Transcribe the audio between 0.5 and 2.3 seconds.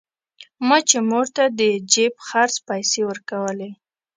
ما چې مور ته د جيب